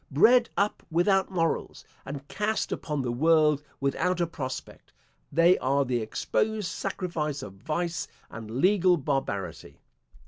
Bred 0.09 0.49
up 0.57 0.81
without 0.89 1.29
morals, 1.29 1.85
and 2.07 2.27
cast 2.27 2.71
upon 2.71 3.03
the 3.03 3.11
world 3.11 3.61
without 3.79 4.19
a 4.19 4.25
prospect, 4.25 4.91
they 5.31 5.59
are 5.59 5.85
the 5.85 5.99
exposed 6.01 6.69
sacrifice 6.69 7.43
of 7.43 7.53
vice 7.53 8.07
and 8.27 8.49
legal 8.49 8.97
barbarity. 8.97 9.79